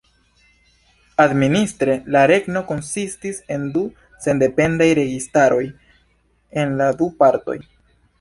Administre 1.23 1.97
la 2.15 2.23
regno 2.31 2.63
konsistis 2.71 3.37
el 3.57 3.67
du 3.75 3.83
sendependaj 4.27 4.87
registaroj 5.01 5.61
en 6.63 6.75
la 6.81 6.89
du 7.03 7.11
partoj. 7.21 7.59